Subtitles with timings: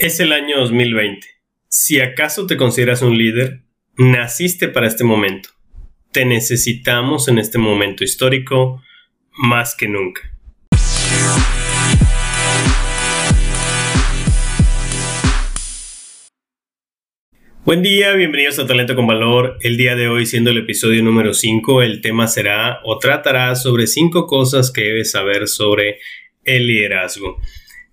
[0.00, 1.26] Es el año 2020.
[1.66, 3.62] Si acaso te consideras un líder,
[3.96, 5.48] naciste para este momento.
[6.12, 8.80] Te necesitamos en este momento histórico
[9.32, 10.22] más que nunca.
[17.64, 19.58] Buen día, bienvenidos a Talento con Valor.
[19.62, 23.88] El día de hoy, siendo el episodio número 5, el tema será o tratará sobre
[23.88, 25.98] 5 cosas que debes saber sobre
[26.44, 27.40] el liderazgo.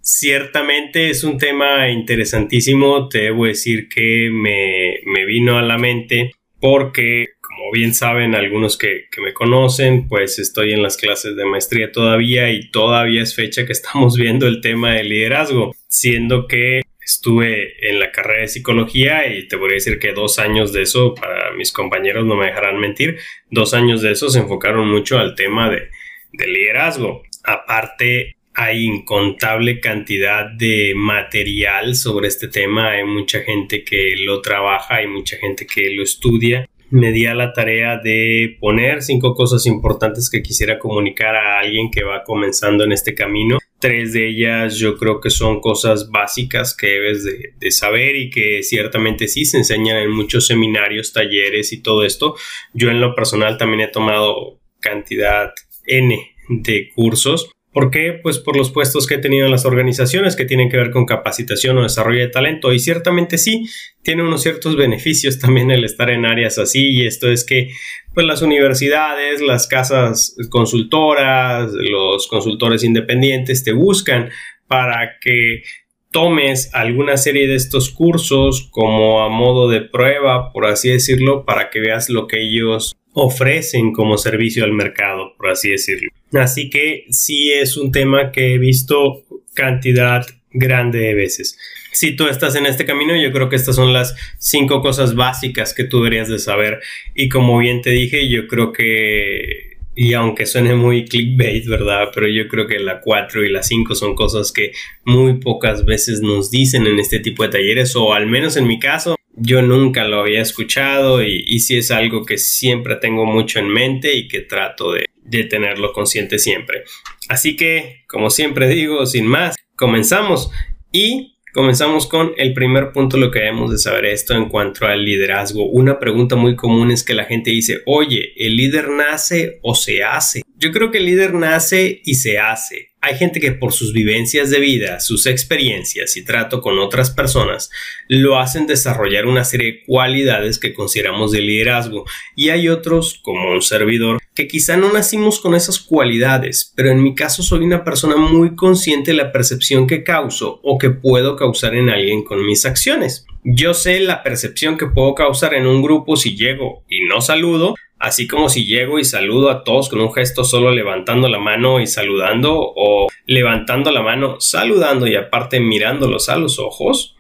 [0.08, 6.30] Ciertamente es un tema interesantísimo, te debo decir que me, vino a la mente
[6.60, 11.46] porque, como bien saben algunos que, que, me conocen, pues estoy en las clases de
[11.46, 16.84] maestría todavía y todavía es fecha que estamos viendo el tema del liderazgo, siendo que
[17.04, 20.84] estuve en la carrera de psicología y te voy a decir que dos años de
[20.84, 23.18] eso, para mis compañeros no me dejarán mentir,
[23.50, 25.90] dos años de eso se enfocaron mucho al tema de,
[26.32, 27.24] de liderazgo.
[27.44, 34.96] Aparte, hay incontable cantidad de material sobre este tema, hay mucha gente que lo trabaja,
[34.96, 36.66] hay mucha gente que lo estudia.
[36.90, 41.92] Me di a la tarea de poner cinco cosas importantes que quisiera comunicar a alguien
[41.92, 43.58] que va comenzando en este camino.
[43.80, 48.30] Tres de ellas yo creo que son cosas básicas que debes de, de saber y
[48.30, 52.36] que ciertamente sí se enseñan en muchos seminarios, talleres y todo esto.
[52.74, 55.52] Yo en lo personal también he tomado cantidad
[55.88, 58.18] N de cursos ¿Por qué?
[58.24, 61.06] Pues por los puestos que he tenido en las organizaciones que tienen que ver con
[61.06, 62.72] capacitación o desarrollo de talento.
[62.72, 63.66] Y ciertamente sí,
[64.02, 66.88] tiene unos ciertos beneficios también el estar en áreas así.
[66.88, 67.72] Y esto es que
[68.14, 74.30] pues las universidades, las casas consultoras, los consultores independientes te buscan
[74.68, 75.64] para que
[76.12, 81.70] tomes alguna serie de estos cursos como a modo de prueba, por así decirlo, para
[81.70, 86.12] que veas lo que ellos ofrecen como servicio al mercado, por así decirlo.
[86.34, 91.58] Así que sí es un tema que he visto cantidad grande de veces.
[91.94, 95.74] Si tú estás en este camino, yo creo que estas son las cinco cosas básicas
[95.74, 96.82] que tú deberías de saber.
[97.16, 102.10] Y como bien te dije, yo creo que, y aunque suene muy clickbait, ¿verdad?
[102.14, 104.74] Pero yo creo que la 4 y la 5 son cosas que
[105.06, 108.78] muy pocas veces nos dicen en este tipo de talleres, o al menos en mi
[108.78, 113.60] caso, yo nunca lo había escuchado y, y sí es algo que siempre tengo mucho
[113.60, 116.84] en mente y que trato de, de tenerlo consciente siempre.
[117.30, 120.52] Así que, como siempre digo, sin más, comenzamos
[120.92, 125.06] y Comenzamos con el primer punto, lo que debemos de saber esto en cuanto al
[125.06, 125.66] liderazgo.
[125.70, 130.04] Una pregunta muy común es que la gente dice, oye, ¿el líder nace o se
[130.04, 130.42] hace?
[130.58, 132.90] Yo creo que el líder nace y se hace.
[133.06, 137.70] Hay gente que por sus vivencias de vida, sus experiencias y trato con otras personas,
[138.08, 142.06] lo hacen desarrollar una serie de cualidades que consideramos de liderazgo.
[142.36, 147.04] Y hay otros, como un servidor, que quizá no nacimos con esas cualidades, pero en
[147.04, 151.36] mi caso soy una persona muy consciente de la percepción que causo o que puedo
[151.36, 153.28] causar en alguien con mis acciones.
[153.44, 157.76] Yo sé la percepción que puedo causar en un grupo si llego y no saludo,
[158.00, 161.80] así como si llego y saludo a todos con un gesto solo levantando la mano
[161.80, 167.16] y saludando o levantando la mano saludando y aparte mirándolos a los ojos,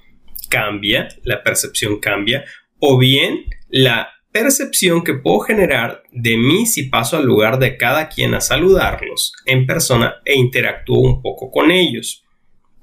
[0.49, 2.45] cambia, la percepción cambia,
[2.79, 8.09] o bien la percepción que puedo generar de mí si paso al lugar de cada
[8.09, 12.23] quien a saludarlos en persona e interactúo un poco con ellos.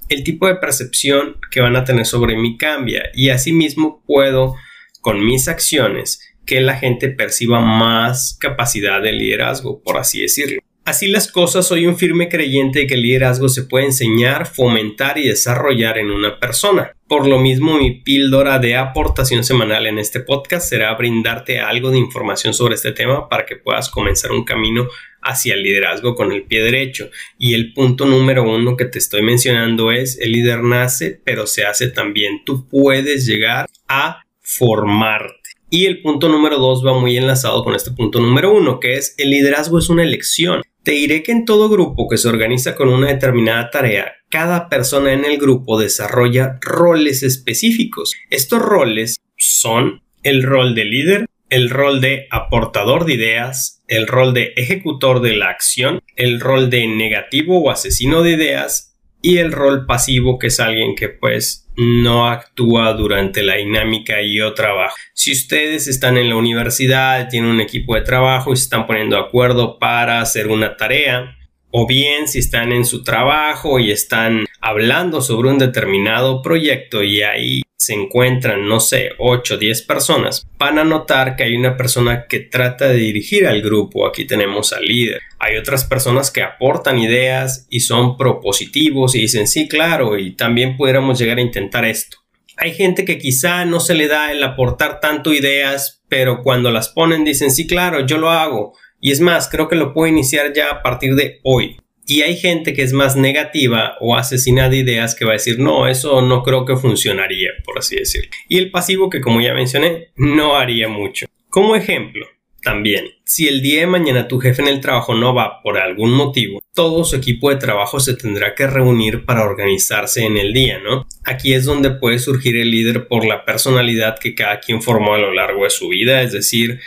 [0.09, 4.55] El tipo de percepción que van a tener sobre mí cambia y asimismo puedo
[5.03, 10.61] con mis acciones que la gente perciba más capacidad de liderazgo, por así decirlo.
[10.85, 15.17] Así las cosas, soy un firme creyente de que el liderazgo se puede enseñar, fomentar
[15.17, 16.97] y desarrollar en una persona.
[17.07, 21.99] Por lo mismo, mi píldora de aportación semanal en este podcast será brindarte algo de
[21.99, 24.89] información sobre este tema para que puedas comenzar un camino
[25.23, 27.11] hacia el liderazgo con el pie derecho.
[27.39, 31.65] Y el punto número uno que te estoy mencionando es el líder nace, pero se
[31.65, 32.43] hace también.
[32.45, 35.42] Tú puedes llegar a formarte.
[35.75, 39.15] Y el punto número dos va muy enlazado con este punto número uno, que es
[39.17, 40.61] el liderazgo es una elección.
[40.83, 45.15] Te diré que en todo grupo que se organiza con una determinada tarea, cada persona
[45.15, 48.13] en el grupo desarrolla roles específicos.
[48.29, 54.35] Estos roles son el rol de líder, el rol de aportador de ideas, el rol
[54.35, 58.92] de ejecutor de la acción, el rol de negativo o asesino de ideas
[59.23, 64.41] y el rol pasivo que es alguien que pues no actúa durante la dinámica y
[64.41, 64.97] o trabajo.
[65.15, 69.17] Si ustedes están en la universidad, tienen un equipo de trabajo y se están poniendo
[69.17, 71.39] de acuerdo para hacer una tarea,
[71.71, 77.23] o bien si están en su trabajo y están hablando sobre un determinado proyecto y
[77.23, 81.77] hay se encuentran, no sé, 8 o 10 personas, van a notar que hay una
[81.77, 84.07] persona que trata de dirigir al grupo.
[84.07, 85.21] Aquí tenemos al líder.
[85.39, 90.77] Hay otras personas que aportan ideas y son propositivos y dicen, sí, claro, y también
[90.77, 92.19] pudiéramos llegar a intentar esto.
[92.57, 96.89] Hay gente que quizá no se le da el aportar tanto ideas, pero cuando las
[96.89, 98.75] ponen dicen, sí, claro, yo lo hago.
[99.01, 101.82] Y es más, creo que lo puedo iniciar ya a partir de hoy.
[102.07, 105.59] Y hay gente que es más negativa o asesina de ideas que va a decir,
[105.59, 108.31] no, eso no creo que funcionaría, por así decirlo.
[108.49, 111.27] Y el pasivo que, como ya mencioné, no haría mucho.
[111.49, 112.27] Como ejemplo,
[112.63, 116.13] también, si el día de mañana tu jefe en el trabajo no va por algún
[116.13, 120.79] motivo, todo su equipo de trabajo se tendrá que reunir para organizarse en el día,
[120.79, 121.07] ¿no?
[121.25, 125.19] Aquí es donde puede surgir el líder por la personalidad que cada quien formó a
[125.19, 126.79] lo largo de su vida, es decir,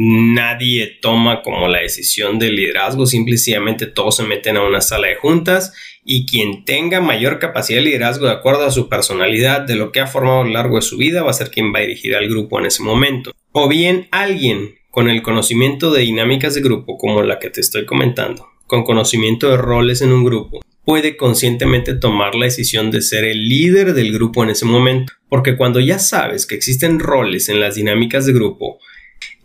[0.00, 5.16] nadie toma como la decisión del liderazgo, simplemente todos se meten a una sala de
[5.16, 5.72] juntas
[6.04, 9.98] y quien tenga mayor capacidad de liderazgo de acuerdo a su personalidad, de lo que
[9.98, 12.14] ha formado a lo largo de su vida, va a ser quien va a dirigir
[12.14, 13.32] al grupo en ese momento.
[13.50, 17.84] O bien alguien con el conocimiento de dinámicas de grupo como la que te estoy
[17.84, 23.24] comentando, con conocimiento de roles en un grupo, puede conscientemente tomar la decisión de ser
[23.24, 27.58] el líder del grupo en ese momento, porque cuando ya sabes que existen roles en
[27.58, 28.78] las dinámicas de grupo,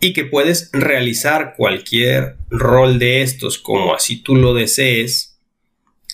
[0.04, 5.40] y que puedes realizar cualquier rol de estos como así tú lo desees,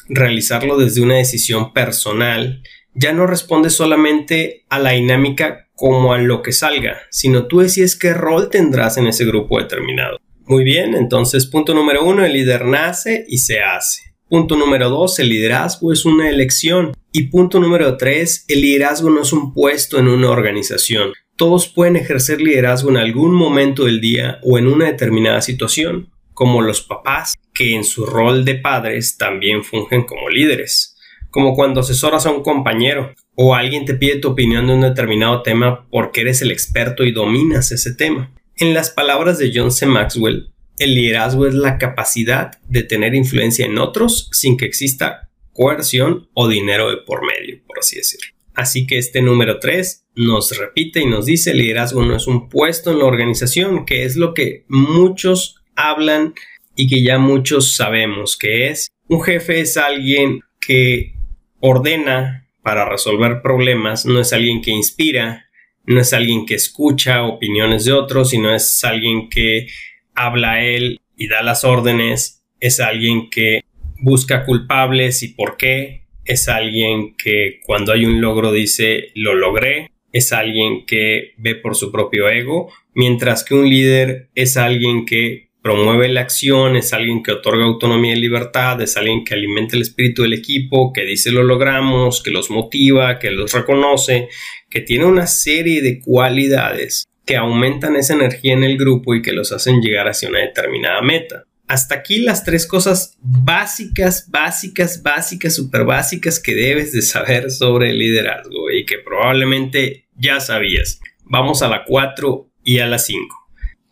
[0.09, 2.63] realizarlo desde una decisión personal,
[2.95, 7.97] ya no responde solamente a la dinámica como a lo que salga, sino tú decides
[7.97, 10.19] qué rol tendrás en ese grupo determinado.
[10.45, 14.15] Muy bien, entonces punto número uno, el líder nace y se hace.
[14.29, 16.93] Punto número dos, el liderazgo es una elección.
[17.11, 21.97] Y punto número tres, el liderazgo no es un puesto en una organización todos pueden
[21.97, 27.33] ejercer liderazgo en algún momento del día o en una determinada situación, como los papás,
[27.55, 30.99] que en su rol de padres también fungen como líderes,
[31.31, 35.41] como cuando asesoras a un compañero o alguien te pide tu opinión de un determinado
[35.41, 38.31] tema porque eres el experto y dominas ese tema.
[38.59, 39.87] En las palabras de John C.
[39.87, 46.29] Maxwell, el liderazgo es la capacidad de tener influencia en otros sin que exista coerción
[46.35, 48.40] o dinero de por medio, por así decirlo.
[48.55, 52.91] Así que este número 3 nos repite y nos dice, liderazgo no es un puesto
[52.91, 56.35] en la organización, que es lo que muchos hablan
[56.77, 58.91] y que ya muchos sabemos que es.
[59.09, 61.15] Un jefe es alguien que
[61.61, 65.47] ordena para resolver problemas, no es alguien que inspira,
[65.85, 69.69] no es alguien que escucha opiniones de otros, sino es alguien que
[70.15, 73.65] habla a él y da las órdenes, es alguien que
[74.01, 79.91] busca culpables y por qué, es alguien que cuando hay un logro dice lo logré,
[80.13, 85.51] es alguien que ve por su propio ego, mientras que un líder es alguien que
[85.61, 89.83] promueve la acción, es alguien que otorga autonomía y libertad, es alguien que alimenta el
[89.83, 94.29] espíritu del equipo, que dice lo logramos, que los motiva, que los reconoce,
[94.71, 99.33] que tiene una serie de cualidades que aumentan esa energía en el grupo y que
[99.33, 101.45] los hacen llegar hacia una determinada meta.
[101.71, 107.91] Hasta aquí las tres cosas básicas, básicas, básicas, súper básicas que debes de saber sobre
[107.91, 110.99] el liderazgo y que probablemente ya sabías.
[111.23, 113.25] Vamos a la 4 y a la 5.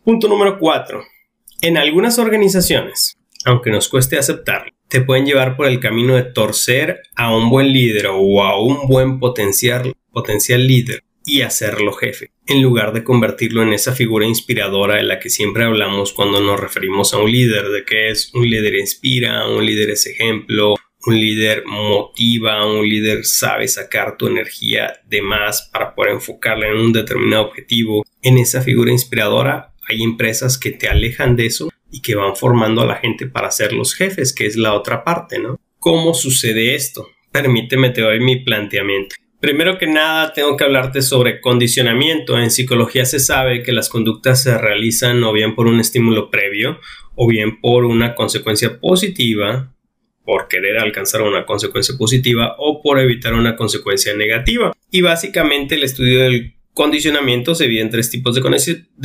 [0.03, 1.01] Punto número 4.
[1.61, 6.99] En algunas organizaciones, aunque nos cueste aceptarlo, te pueden llevar por el camino de torcer
[7.15, 12.63] a un buen líder o a un buen potencial, potencial líder y hacerlo jefe, en
[12.63, 17.13] lugar de convertirlo en esa figura inspiradora de la que siempre hablamos cuando nos referimos
[17.13, 20.73] a un líder, de que es un líder inspira, un líder es ejemplo,
[21.05, 26.77] un líder motiva, un líder sabe sacar tu energía de más para poder enfocarla en
[26.77, 28.03] un determinado objetivo.
[28.23, 32.81] En esa figura inspiradora hay empresas que te alejan de eso y que van formando
[32.81, 35.59] a la gente para ser los jefes, que es la otra parte, ¿no?
[35.77, 37.07] ¿Cómo sucede esto?
[37.31, 39.15] Permíteme te doy mi planteamiento.
[39.39, 42.37] Primero que nada, tengo que hablarte sobre condicionamiento.
[42.37, 46.79] En psicología se sabe que las conductas se realizan o bien por un estímulo previo
[47.15, 49.73] o bien por una consecuencia positiva,
[50.25, 54.73] por querer alcanzar una consecuencia positiva o por evitar una consecuencia negativa.
[54.91, 58.41] Y básicamente el estudio del condicionamiento se divide en tres tipos de,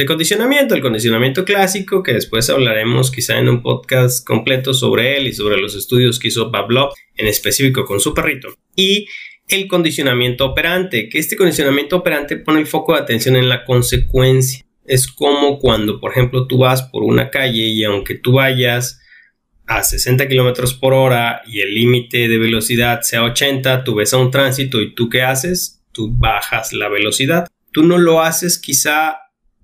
[0.07, 0.75] condicionamiento.
[0.75, 5.61] El condicionamiento clásico, que después hablaremos quizá en un podcast completo sobre él y sobre
[5.61, 8.49] los estudios que hizo Pavlov en específico con su perrito.
[8.77, 9.07] Y
[9.49, 14.65] el condicionamiento operante, que este condicionamiento operante pone el foco de atención en la consecuencia.
[14.87, 19.01] Es como cuando, por ejemplo, tú vas por una calle y aunque tú vayas
[19.67, 24.19] a 60 kilómetros por hora y el límite de velocidad sea 80, tú ves a
[24.19, 25.83] un tránsito y tú qué haces?
[25.93, 27.47] Tú bajas la velocidad.
[27.73, 29.19] Tú no lo haces quizá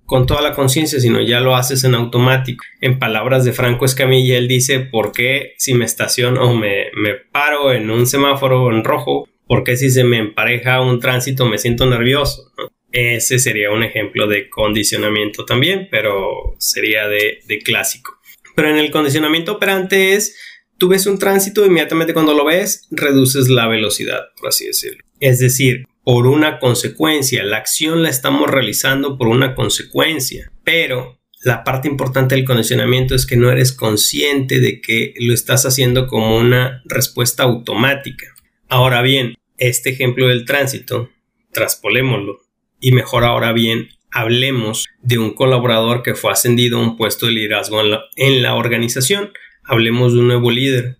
[0.05, 2.65] con toda la conciencia, sino ya lo haces en automático.
[2.81, 7.13] En palabras de Franco Escamilla, él dice, ¿por qué si me estaciono o me, me
[7.13, 11.57] paro en un semáforo en rojo ¿Por qué si se me empareja un tránsito me
[11.57, 12.53] siento nervioso?
[12.93, 18.17] Ese sería un ejemplo de condicionamiento también, pero sería de, de clásico.
[18.55, 20.37] Pero en el condicionamiento operante es,
[20.77, 25.03] tú ves un tránsito, inmediatamente cuando lo ves, reduces la velocidad, por así decirlo.
[25.19, 31.65] Es decir, por una consecuencia, la acción la estamos realizando por una consecuencia, pero la
[31.65, 36.37] parte importante del condicionamiento es que no eres consciente de que lo estás haciendo como
[36.37, 38.27] una respuesta automática.
[38.69, 39.35] Ahora bien,
[39.69, 41.09] este ejemplo del tránsito,
[41.51, 42.41] traspolémoslo
[42.81, 47.31] y mejor ahora bien hablemos de un colaborador que fue ascendido a un puesto de
[47.31, 47.81] liderazgo
[48.17, 49.31] en la, organización.
[49.63, 50.97] Hablemos de un nuevo líder.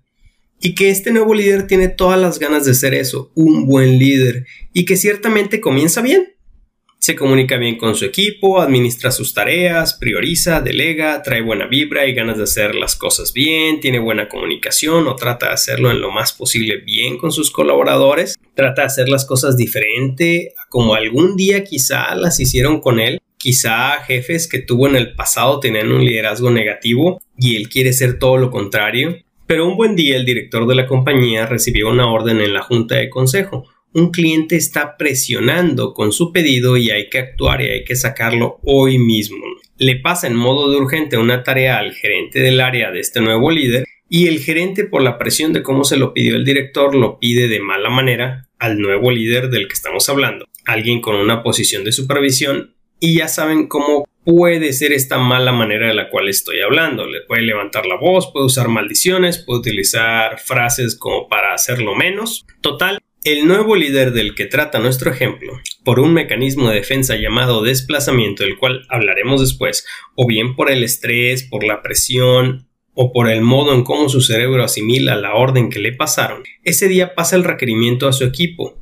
[0.62, 4.46] Y que este nuevo líder tiene todas las ganas de ser eso, un buen líder,
[4.74, 6.31] y que ciertamente comienza bien.
[7.04, 12.14] Se comunica bien con su equipo, administra sus tareas, prioriza, delega, trae buena vibra y
[12.14, 16.12] ganas de hacer las cosas bien, tiene buena comunicación o trata de hacerlo en lo
[16.12, 21.64] más posible bien con sus colaboradores, trata de hacer las cosas diferente como algún día
[21.64, 23.20] quizá las hicieron con él.
[23.38, 28.20] Quizá jefes que tuvo en el pasado tenían un liderazgo negativo y él quiere ser
[28.20, 29.18] todo lo contrario.
[29.48, 32.98] Pero un buen día el director de la compañía recibió una orden en la junta
[32.98, 37.84] de consejo un cliente está presionando con su pedido y hay que actuar y hay
[37.84, 39.46] que sacarlo hoy mismo.
[39.78, 43.52] Le pasa en modo de urgente una tarea al gerente del área de este nuevo
[43.52, 47.18] líder y el gerente por la presión de cómo se lo pidió el director lo
[47.20, 51.84] pide de mala manera al nuevo líder del que estamos hablando, alguien con una posición
[51.84, 56.62] de supervisión y ya saben cómo puede ser esta mala manera de la cual estoy
[56.62, 57.08] hablando.
[57.08, 62.46] Le puede levantar la voz, puede usar maldiciones, puede utilizar frases como para hacerlo menos.
[62.62, 67.62] Total, el nuevo líder del que trata nuestro ejemplo, por un mecanismo de defensa llamado
[67.62, 69.86] desplazamiento, del cual hablaremos después,
[70.16, 74.22] o bien por el estrés, por la presión, o por el modo en cómo su
[74.22, 78.82] cerebro asimila la orden que le pasaron, ese día pasa el requerimiento a su equipo,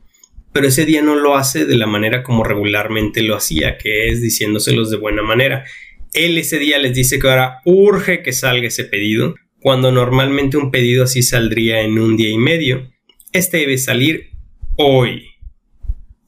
[0.53, 4.21] pero ese día no lo hace de la manera como regularmente lo hacía, que es
[4.21, 5.65] diciéndoselos de buena manera.
[6.13, 10.71] Él ese día les dice que ahora urge que salga ese pedido, cuando normalmente un
[10.71, 12.89] pedido así saldría en un día y medio.
[13.31, 14.31] Este debe salir
[14.75, 15.27] hoy.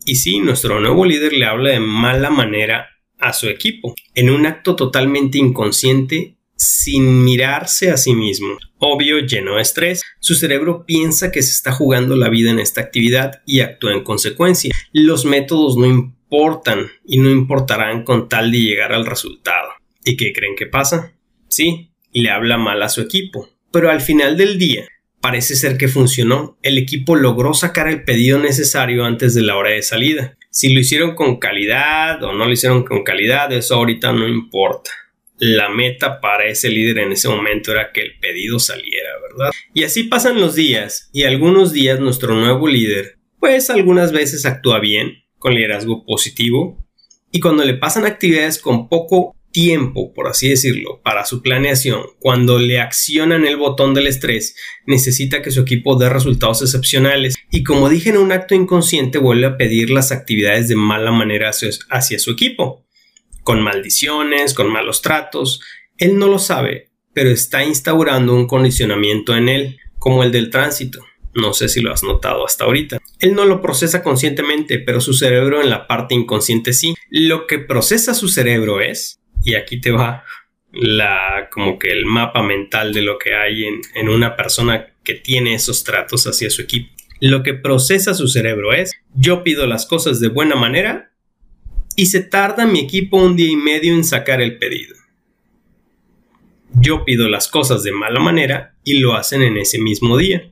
[0.05, 4.46] Y sí, nuestro nuevo líder le habla de mala manera a su equipo, en un
[4.46, 8.58] acto totalmente inconsciente, sin mirarse a sí mismo.
[8.77, 12.81] Obvio, lleno de estrés, su cerebro piensa que se está jugando la vida en esta
[12.81, 14.72] actividad y actúa en consecuencia.
[14.91, 19.70] Los métodos no importan y no importarán con tal de llegar al resultado.
[20.05, 21.13] ¿Y qué creen que pasa?
[21.48, 24.88] Sí, le habla mal a su equipo, pero al final del día,
[25.22, 26.58] Parece ser que funcionó.
[26.63, 30.38] El equipo logró sacar el pedido necesario antes de la hora de salida.
[30.50, 34.92] Si lo hicieron con calidad o no lo hicieron con calidad, eso ahorita no importa.
[35.38, 39.51] La meta para ese líder en ese momento era que el pedido saliera, ¿verdad?
[39.74, 44.80] Y así pasan los días y algunos días nuestro nuevo líder, pues algunas veces actúa
[44.80, 46.86] bien, con liderazgo positivo,
[47.32, 52.60] y cuando le pasan actividades con poco tiempo, por así decirlo, para su planeación, cuando
[52.60, 54.55] le accionan el botón del estrés,
[54.86, 59.46] necesita que su equipo dé resultados excepcionales y como dije en un acto inconsciente vuelve
[59.46, 61.51] a pedir las actividades de mala manera
[61.89, 62.86] hacia, su equipo,
[63.43, 65.62] con maldiciones, con malos tratos.
[65.98, 71.03] Él no lo sabe, pero está instaurando un condicionamiento en él, como el del tránsito.
[71.34, 72.98] No sé si lo has notado hasta ahorita.
[73.20, 76.93] Él no lo procesa conscientemente, pero su cerebro en la parte inconsciente sí.
[77.10, 80.24] Lo que procesa su cerebro es y aquí te va
[80.74, 85.15] la como que el mapa mental de lo que hay en, en una persona que
[85.15, 86.93] tiene esos tratos hacia su equipo.
[87.19, 91.12] Lo que procesa su cerebro es yo pido las cosas de buena manera
[91.95, 94.95] y se tarda mi equipo un día y medio en sacar el pedido.
[96.74, 100.51] Yo pido las cosas de mala manera y lo hacen en ese mismo día.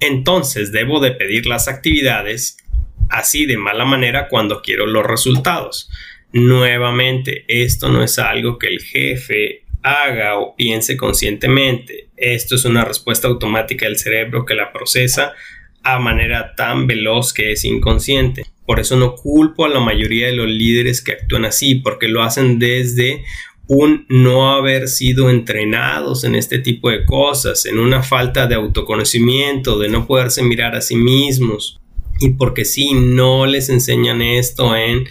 [0.00, 2.56] Entonces debo de pedir las actividades
[3.10, 5.90] así de mala manera cuando quiero los resultados.
[6.36, 12.08] Nuevamente, esto no es algo que el jefe haga o piense conscientemente.
[12.14, 15.32] Esto es una respuesta automática del cerebro que la procesa
[15.82, 18.44] a manera tan veloz que es inconsciente.
[18.66, 22.22] Por eso no culpo a la mayoría de los líderes que actúan así, porque lo
[22.22, 23.24] hacen desde
[23.66, 29.78] un no haber sido entrenados en este tipo de cosas, en una falta de autoconocimiento,
[29.78, 31.80] de no poderse mirar a sí mismos.
[32.20, 35.06] Y porque si no les enseñan esto en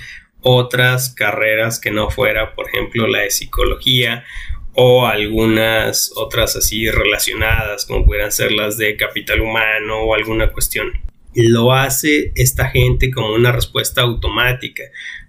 [0.48, 4.24] otras carreras que no fuera, por ejemplo, la de psicología
[4.74, 10.92] o algunas otras así relacionadas, como pudieran ser las de capital humano o alguna cuestión.
[11.34, 14.84] Lo hace esta gente como una respuesta automática,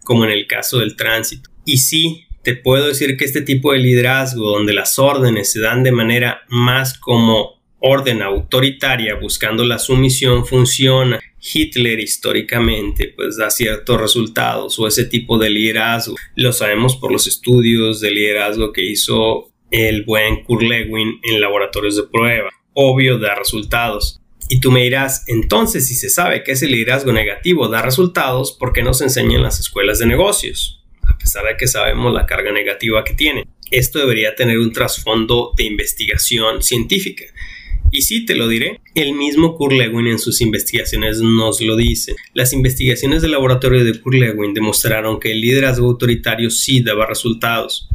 [0.04, 1.48] como en el caso del tránsito.
[1.64, 5.82] Y sí, te puedo decir que este tipo de liderazgo, donde las órdenes se dan
[5.82, 7.55] de manera más como
[7.86, 11.20] orden autoritaria buscando la sumisión funciona.
[11.40, 16.16] Hitler históricamente pues da ciertos resultados o ese tipo de liderazgo.
[16.34, 21.96] Lo sabemos por los estudios de liderazgo que hizo el buen Kurt Lewin en laboratorios
[21.96, 22.50] de prueba.
[22.72, 24.20] Obvio da resultados.
[24.48, 28.72] Y tú me dirás, entonces si se sabe que ese liderazgo negativo da resultados, ¿por
[28.72, 30.84] qué no se enseña en las escuelas de negocios?
[31.02, 33.44] A pesar de que sabemos la carga negativa que tiene.
[33.70, 37.24] Esto debería tener un trasfondo de investigación científica.
[37.90, 42.14] Y sí, te lo diré, el mismo Kurt Lewin en sus investigaciones nos lo dice.
[42.34, 47.88] Las investigaciones del laboratorio de Kurt Lewin demostraron que el liderazgo autoritario sí daba resultados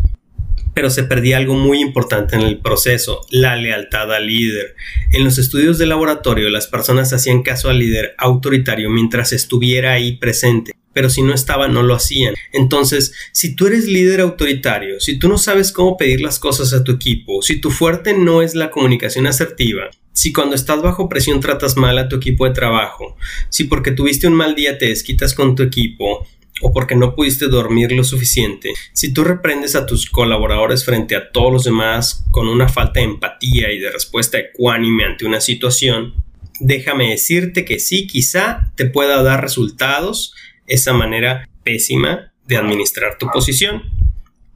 [0.73, 4.75] pero se perdía algo muy importante en el proceso, la lealtad al líder.
[5.11, 10.17] En los estudios de laboratorio las personas hacían caso al líder autoritario mientras estuviera ahí
[10.17, 12.35] presente, pero si no estaba no lo hacían.
[12.51, 16.83] Entonces, si tú eres líder autoritario, si tú no sabes cómo pedir las cosas a
[16.83, 21.39] tu equipo, si tu fuerte no es la comunicación asertiva, si cuando estás bajo presión
[21.39, 23.15] tratas mal a tu equipo de trabajo,
[23.49, 26.27] si porque tuviste un mal día te desquitas con tu equipo,
[26.61, 31.31] o porque no pudiste dormir lo suficiente, si tú reprendes a tus colaboradores frente a
[31.31, 36.13] todos los demás con una falta de empatía y de respuesta ecuánime ante una situación,
[36.59, 40.35] déjame decirte que sí, quizá te pueda dar resultados
[40.71, 43.83] esa manera pésima de administrar tu posición.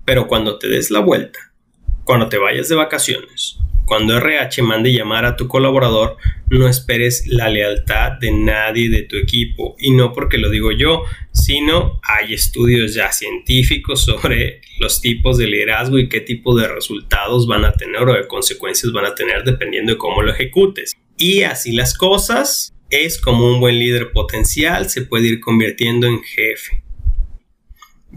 [0.05, 1.39] Pero cuando te des la vuelta,
[2.03, 6.17] cuando te vayas de vacaciones, cuando RH mande llamar a tu colaborador,
[6.49, 9.75] no esperes la lealtad de nadie de tu equipo.
[9.77, 15.47] Y no porque lo digo yo, sino hay estudios ya científicos sobre los tipos de
[15.47, 19.43] liderazgo y qué tipo de resultados van a tener o de consecuencias van a tener
[19.43, 20.93] dependiendo de cómo lo ejecutes.
[21.17, 26.21] Y así las cosas, es como un buen líder potencial se puede ir convirtiendo en
[26.21, 26.85] jefe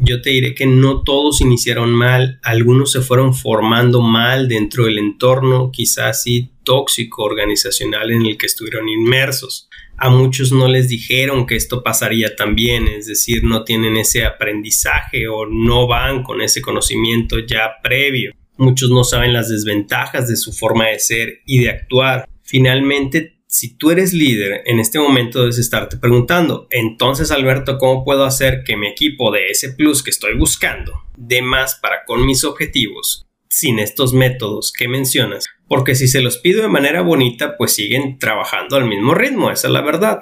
[0.00, 4.98] yo te diré que no todos iniciaron mal, algunos se fueron formando mal dentro del
[4.98, 9.68] entorno, quizás sí tóxico organizacional en el que estuvieron inmersos.
[9.96, 15.26] A muchos no les dijeron que esto pasaría también, es decir, no tienen ese aprendizaje
[15.26, 18.32] o no van con ese conocimiento ya previo.
[18.56, 22.28] Muchos no saben las desventajas de su forma de ser y de actuar.
[22.42, 28.24] Finalmente si tú eres líder, en este momento debes estarte preguntando, entonces Alberto, ¿cómo puedo
[28.24, 32.44] hacer que mi equipo de ese plus que estoy buscando dé más para con mis
[32.44, 35.46] objetivos sin estos métodos que mencionas?
[35.66, 39.68] Porque si se los pido de manera bonita, pues siguen trabajando al mismo ritmo, esa
[39.68, 40.20] es la verdad.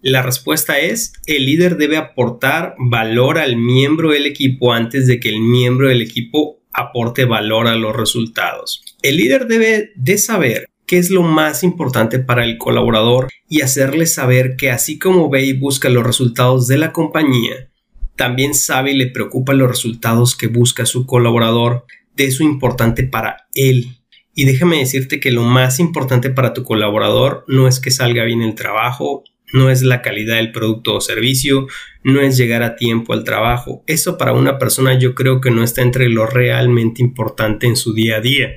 [0.00, 5.28] La respuesta es, el líder debe aportar valor al miembro del equipo antes de que
[5.28, 8.82] el miembro del equipo aporte valor a los resultados.
[9.02, 14.04] El líder debe de saber qué es lo más importante para el colaborador y hacerle
[14.04, 17.70] saber que así como ve y busca los resultados de la compañía,
[18.14, 23.48] también sabe y le preocupa los resultados que busca su colaborador, de eso importante para
[23.54, 24.02] él.
[24.34, 28.42] Y déjame decirte que lo más importante para tu colaborador no es que salga bien
[28.42, 29.24] el trabajo,
[29.54, 31.68] no es la calidad del producto o servicio,
[32.04, 33.82] no es llegar a tiempo al trabajo.
[33.86, 37.94] Eso para una persona yo creo que no está entre lo realmente importante en su
[37.94, 38.50] día a día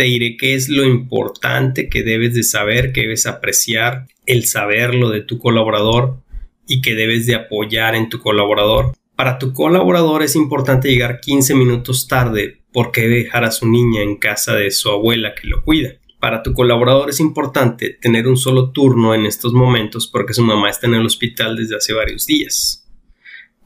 [0.00, 5.10] te diré qué es lo importante que debes de saber, que debes apreciar, el saberlo
[5.10, 6.22] de tu colaborador
[6.66, 8.94] y que debes de apoyar en tu colaborador.
[9.14, 14.00] Para tu colaborador es importante llegar 15 minutos tarde porque debe dejar a su niña
[14.00, 15.90] en casa de su abuela que lo cuida.
[16.18, 20.70] Para tu colaborador es importante tener un solo turno en estos momentos porque su mamá
[20.70, 22.88] está en el hospital desde hace varios días.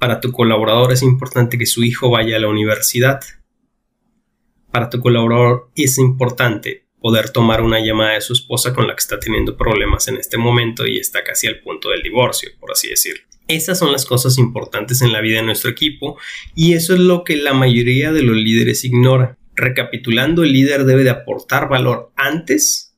[0.00, 3.20] Para tu colaborador es importante que su hijo vaya a la universidad
[4.74, 9.02] para tu colaborador es importante poder tomar una llamada de su esposa con la que
[9.02, 12.88] está teniendo problemas en este momento y está casi al punto del divorcio, por así
[12.88, 13.22] decirlo.
[13.46, 16.18] Esas son las cosas importantes en la vida de nuestro equipo
[16.56, 19.38] y eso es lo que la mayoría de los líderes ignora.
[19.54, 22.96] Recapitulando, el líder debe de aportar valor antes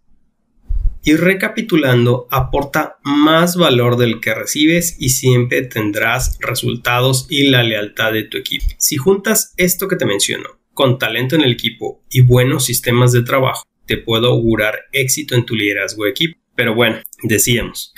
[1.04, 8.14] y recapitulando, aporta más valor del que recibes y siempre tendrás resultados y la lealtad
[8.14, 8.64] de tu equipo.
[8.78, 13.22] Si juntas esto que te menciono, con talento en el equipo y buenos sistemas de
[13.22, 16.38] trabajo, te puedo augurar éxito en tu liderazgo de equipo.
[16.54, 17.94] Pero bueno, decíamos,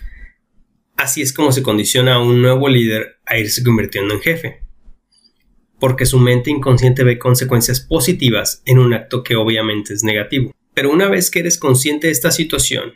[0.96, 4.62] así es como se condiciona a un nuevo líder a irse convirtiendo en jefe.
[5.80, 10.54] Porque su mente inconsciente ve consecuencias positivas en un acto que obviamente es negativo.
[10.72, 12.94] Pero una vez que eres consciente de esta situación,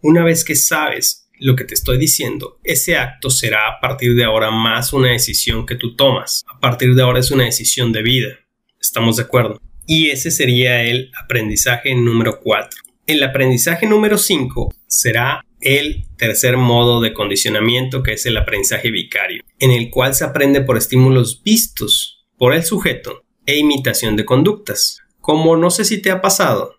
[0.00, 4.22] una vez que sabes lo que te estoy diciendo, ese acto será a partir de
[4.22, 6.44] ahora más una decisión que tú tomas.
[6.46, 8.43] A partir de ahora es una decisión de vida.
[8.84, 9.62] Estamos de acuerdo.
[9.86, 12.82] Y ese sería el aprendizaje número 4.
[13.06, 19.42] El aprendizaje número 5 será el tercer modo de condicionamiento que es el aprendizaje vicario,
[19.58, 24.98] en el cual se aprende por estímulos vistos por el sujeto e imitación de conductas.
[25.18, 26.74] Como no sé si te ha pasado,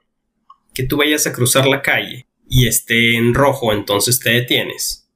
[0.76, 5.10] que tú vayas a cruzar la calle y esté en rojo, entonces te detienes.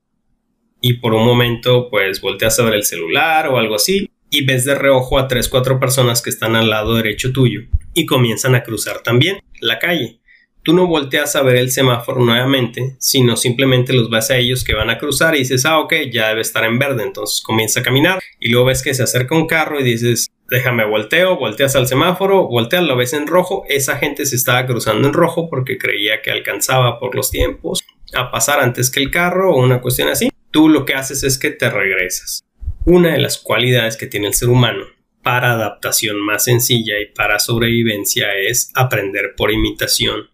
[0.82, 4.65] Y por un momento, pues volteas a ver el celular o algo así y ves
[4.65, 7.62] de reojo a 3-4 personas que están al lado derecho tuyo
[7.94, 10.20] y comienzan a cruzar también la calle.
[10.62, 14.76] Tú no volteas a ver el semáforo nuevamente, sino simplemente los ves a ellos que
[14.76, 17.84] van a cruzar y dices, ah, ok, ya debe estar en verde, entonces comienza a
[17.84, 21.88] caminar y luego ves que se acerca un carro y dices, déjame volteo, volteas al
[21.88, 26.22] semáforo, volteas, lo ves en rojo, esa gente se estaba cruzando en rojo porque creía
[26.22, 30.30] que alcanzaba por los tiempos a pasar antes que el carro o una cuestión así.
[30.52, 32.44] Tú lo que haces es que te regresas.
[32.91, 34.84] Una de las cualidades que tiene el ser humano
[35.21, 40.32] para adaptación más sencilla y para sobrevivencia es aprender por imitación.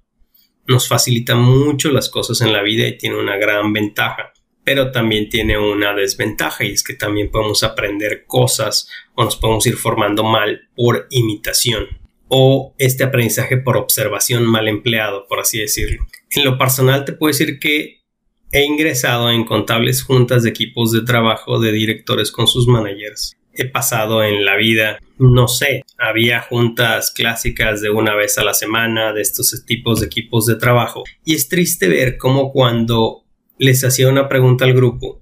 [0.65, 4.31] Nos facilita mucho las cosas en la vida y tiene una gran ventaja,
[4.63, 9.67] pero también tiene una desventaja y es que también podemos aprender cosas o nos podemos
[9.67, 11.87] ir formando mal por imitación
[12.29, 16.07] o este aprendizaje por observación mal empleado, por así decirlo.
[16.31, 18.04] En lo personal te puedo decir que
[18.55, 23.65] he ingresado en contables juntas de equipos de trabajo de directores con sus managers he
[23.65, 24.99] pasado en la vida.
[25.17, 30.07] No sé, había juntas clásicas de una vez a la semana de estos tipos de
[30.07, 31.03] equipos de trabajo.
[31.23, 33.23] Y es triste ver cómo cuando
[33.57, 35.21] les hacía una pregunta al grupo,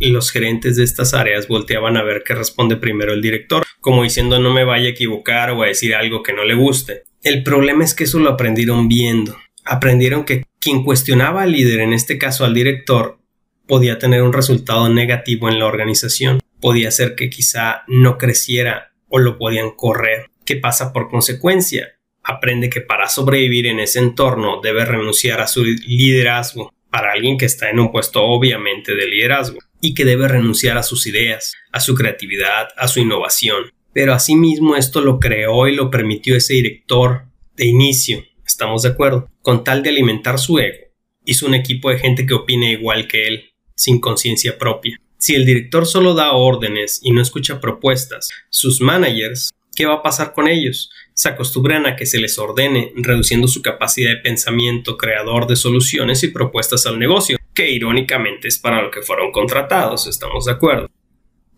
[0.00, 4.40] los gerentes de estas áreas volteaban a ver qué responde primero el director, como diciendo
[4.40, 7.04] no me vaya a equivocar o a decir algo que no le guste.
[7.22, 9.36] El problema es que eso lo aprendieron viendo.
[9.64, 13.20] Aprendieron que quien cuestionaba al líder, en este caso al director,
[13.68, 19.20] podía tener un resultado negativo en la organización podía ser que quizá no creciera o
[19.20, 20.26] lo podían correr.
[20.44, 21.94] ¿Qué pasa por consecuencia?
[22.24, 27.44] Aprende que para sobrevivir en ese entorno debe renunciar a su liderazgo para alguien que
[27.44, 31.78] está en un puesto obviamente de liderazgo y que debe renunciar a sus ideas, a
[31.78, 33.70] su creatividad, a su innovación.
[33.92, 39.28] Pero asimismo esto lo creó y lo permitió ese director de inicio, estamos de acuerdo,
[39.42, 40.86] con tal de alimentar su ego.
[41.24, 44.98] Hizo un equipo de gente que opine igual que él, sin conciencia propia.
[45.18, 50.02] Si el director solo da órdenes y no escucha propuestas, sus managers, ¿qué va a
[50.02, 50.90] pasar con ellos?
[51.14, 56.22] Se acostumbran a que se les ordene, reduciendo su capacidad de pensamiento creador de soluciones
[56.22, 60.90] y propuestas al negocio, que irónicamente es para lo que fueron contratados, estamos de acuerdo.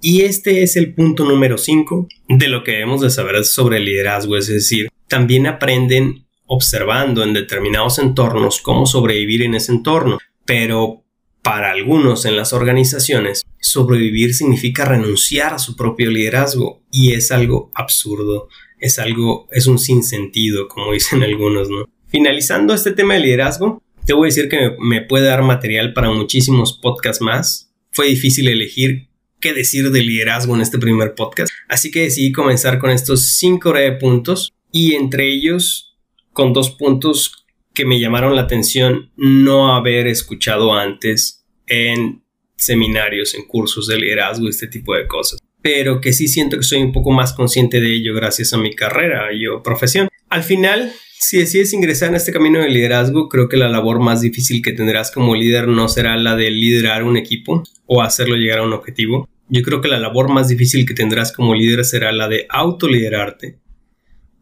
[0.00, 3.84] Y este es el punto número 5 de lo que debemos de saber sobre el
[3.84, 11.04] liderazgo, es decir, también aprenden observando en determinados entornos cómo sobrevivir en ese entorno, pero
[11.42, 17.70] para algunos en las organizaciones, sobrevivir significa renunciar a su propio liderazgo y es algo
[17.74, 18.48] absurdo,
[18.80, 21.84] es algo, es un sinsentido, como dicen algunos, ¿no?
[22.08, 26.10] Finalizando este tema de liderazgo, te voy a decir que me, puede dar material para
[26.10, 27.74] muchísimos podcasts más.
[27.90, 29.08] Fue difícil elegir
[29.38, 33.74] qué decir de liderazgo en este primer podcast, así que decidí comenzar con estos cinco
[34.00, 35.87] puntos y entre ellos
[36.38, 42.22] con dos puntos que me llamaron la atención no haber escuchado antes en
[42.54, 45.40] seminarios, en cursos de liderazgo, este tipo de cosas.
[45.62, 48.72] Pero que sí siento que soy un poco más consciente de ello gracias a mi
[48.72, 50.08] carrera y o profesión.
[50.28, 54.20] Al final, si decides ingresar en este camino de liderazgo, creo que la labor más
[54.20, 58.60] difícil que tendrás como líder no será la de liderar un equipo o hacerlo llegar
[58.60, 59.28] a un objetivo.
[59.48, 63.58] Yo creo que la labor más difícil que tendrás como líder será la de autoliderarte,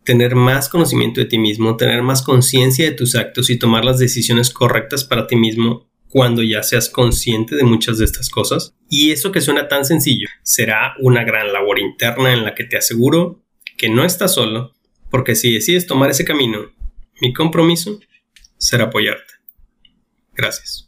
[0.07, 3.99] tener más conocimiento de ti mismo, tener más conciencia de tus actos y tomar las
[3.99, 8.73] decisiones correctas para ti mismo cuando ya seas consciente de muchas de estas cosas.
[8.89, 12.79] Y eso que suena tan sencillo será una gran labor interna en la que te
[12.79, 13.43] aseguro
[13.77, 14.73] que no estás solo,
[15.11, 16.73] porque si decides tomar ese camino,
[17.21, 17.99] mi compromiso
[18.57, 19.35] será apoyarte.
[20.35, 20.86] Gracias.